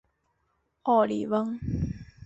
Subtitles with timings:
[0.81, 1.59] 奥里翁。